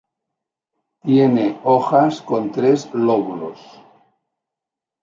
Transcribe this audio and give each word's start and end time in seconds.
Tiene 1.03 1.59
hojas 1.63 2.23
con 2.23 2.51
tres 2.51 2.89
lóbulos. 2.91 3.59